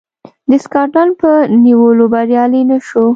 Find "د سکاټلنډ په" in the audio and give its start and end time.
0.49-1.31